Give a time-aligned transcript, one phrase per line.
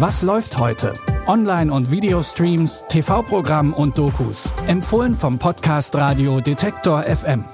[0.00, 0.92] Was läuft heute?
[1.26, 4.48] Online- und Videostreams, TV-Programm und Dokus.
[4.68, 7.44] Empfohlen vom Podcast Radio Detektor FM.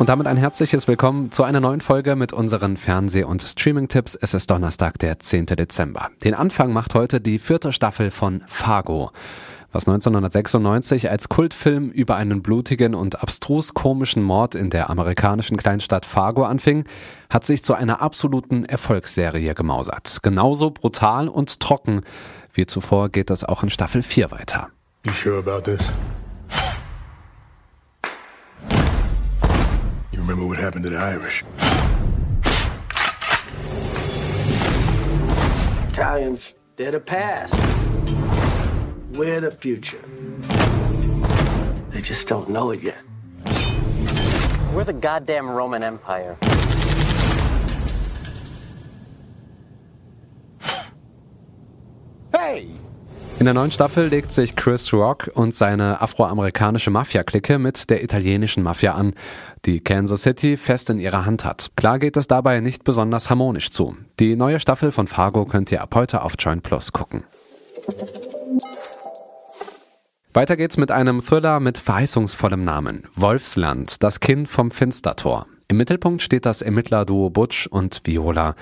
[0.00, 4.16] Und damit ein herzliches Willkommen zu einer neuen Folge mit unseren Fernseh- und Streaming-Tipps.
[4.16, 5.46] Es ist Donnerstag, der 10.
[5.46, 6.08] Dezember.
[6.24, 9.12] Den Anfang macht heute die vierte Staffel von Fargo.
[9.72, 16.04] Was 1996 als Kultfilm über einen blutigen und abstrus komischen Mord in der amerikanischen Kleinstadt
[16.04, 16.84] Fargo anfing,
[17.30, 20.18] hat sich zu einer absoluten Erfolgsserie gemausert.
[20.22, 22.02] Genauso brutal und trocken
[22.54, 24.68] wie zuvor geht es auch in Staffel 4 weiter.
[25.04, 25.90] You sure about this?
[30.14, 31.44] remember what happened to the Irish.
[35.90, 37.54] Italians, they're the past.
[39.14, 40.00] We're the future.
[41.90, 43.02] They just don't know it yet.
[44.72, 46.38] We're the goddamn Roman Empire.
[52.34, 52.70] Hey!
[53.38, 58.62] In der neuen Staffel legt sich Chris Rock und seine afroamerikanische Mafia-Clique mit der italienischen
[58.62, 59.12] Mafia an,
[59.66, 61.70] die Kansas City fest in ihrer Hand hat.
[61.76, 63.94] Klar geht es dabei nicht besonders harmonisch zu.
[64.20, 67.24] Die neue Staffel von Fargo könnt ihr ab heute auf Join Plus gucken.
[70.34, 73.06] Weiter geht's mit einem Thriller mit verheißungsvollem Namen.
[73.14, 75.46] Wolfsland, das Kind vom Finstertor.
[75.68, 78.54] Im Mittelpunkt steht das Ermittlerduo Butch und Viola.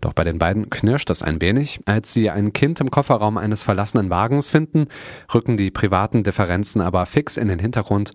[0.00, 1.78] Doch bei den beiden knirscht es ein wenig.
[1.86, 4.88] Als sie ein Kind im Kofferraum eines verlassenen Wagens finden,
[5.32, 8.10] rücken die privaten Differenzen aber fix in den Hintergrund.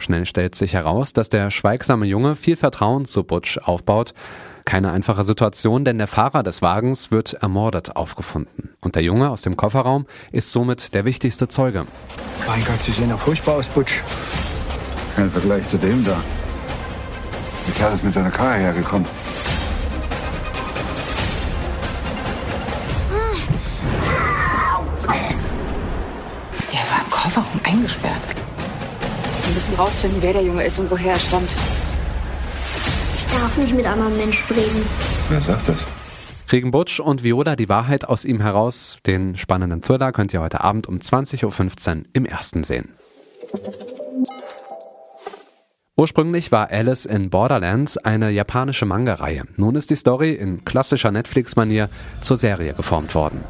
[0.00, 4.14] Schnell stellt sich heraus, dass der schweigsame Junge viel Vertrauen zu Butch aufbaut.
[4.68, 8.68] Keine einfache Situation, denn der Fahrer des Wagens wird ermordet aufgefunden.
[8.82, 11.86] Und der Junge aus dem Kofferraum ist somit der wichtigste Zeuge.
[12.46, 14.02] Mein Gott, Sie sehen ja furchtbar aus, Butch.
[15.16, 16.20] Kein Vergleich zu dem da.
[17.66, 19.08] Der Kerl ist mit seiner Karre hergekommen.
[27.10, 28.28] Kofferraum eingesperrt.
[29.46, 31.56] Wir müssen rausfinden, wer der Junge ist und woher er stammt.
[33.18, 34.86] Ich darf nicht mit anderen Menschen reden.
[35.28, 35.78] Wer sagt das?
[36.46, 38.98] Kriegen Butch und Viola die Wahrheit aus ihm heraus.
[39.06, 42.94] Den spannenden Thriller könnt ihr heute Abend um 20.15 Uhr im ersten sehen.
[45.96, 49.42] Ursprünglich war Alice in Borderlands eine japanische Manga-Reihe.
[49.56, 51.90] Nun ist die Story in klassischer Netflix-Manier
[52.20, 53.42] zur Serie geformt worden.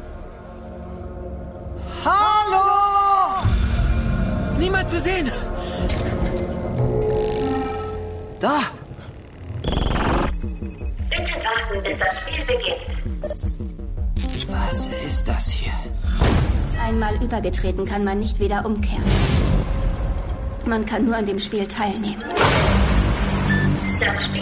[4.59, 5.31] Niemand zu sehen.
[8.41, 8.59] Da.
[11.69, 12.77] Warten, bis das Spiel beginnt.
[14.49, 15.73] Was ist das hier?
[16.83, 19.03] Einmal übergetreten kann man nicht wieder umkehren.
[20.65, 22.23] Man kann nur an dem Spiel teilnehmen.
[23.99, 24.41] Das Spiel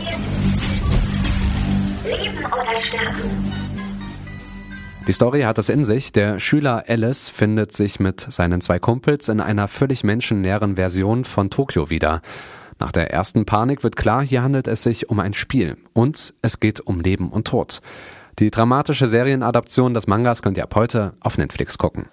[2.05, 3.53] Leben oder Sterben.
[5.07, 6.11] Die Story hat es in sich.
[6.11, 11.49] Der Schüler Alice findet sich mit seinen zwei Kumpels in einer völlig menschenleeren Version von
[11.49, 12.21] Tokio wieder.
[12.79, 16.59] Nach der ersten Panik wird klar, hier handelt es sich um ein Spiel und es
[16.59, 17.81] geht um Leben und Tod.
[18.39, 22.07] Die dramatische Serienadaption des Mangas könnt ihr ab heute auf Netflix gucken.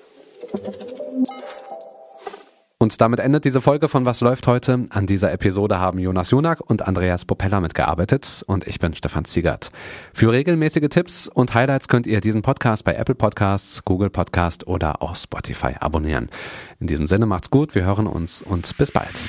[2.84, 4.86] Und damit endet diese Folge von Was läuft heute.
[4.90, 9.70] An dieser Episode haben Jonas Junak und Andreas Popella mitgearbeitet und ich bin Stefan Ziegert.
[10.12, 15.00] Für regelmäßige Tipps und Highlights könnt ihr diesen Podcast bei Apple Podcasts, Google Podcast oder
[15.00, 16.28] auch Spotify abonnieren.
[16.78, 19.28] In diesem Sinne macht's gut, wir hören uns und bis bald.